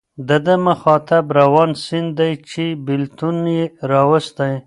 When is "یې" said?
3.55-3.63